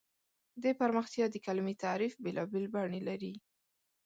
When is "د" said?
0.63-0.65, 1.31-1.35